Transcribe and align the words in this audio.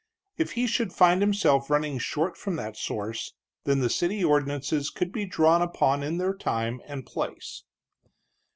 If 0.35 0.53
he 0.53 0.65
should 0.65 0.91
find 0.93 1.21
himself 1.21 1.69
running 1.69 1.99
short 1.99 2.35
from 2.35 2.55
that 2.55 2.75
source, 2.75 3.35
then 3.65 3.81
the 3.81 3.87
city 3.91 4.23
ordinances 4.23 4.89
could 4.89 5.11
be 5.11 5.25
drawn 5.25 5.61
upon 5.61 6.01
in 6.01 6.17
their 6.17 6.33
time 6.35 6.81
and 6.87 7.05
place. 7.05 7.65